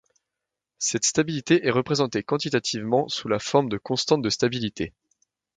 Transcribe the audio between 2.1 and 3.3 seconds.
quantitativement sous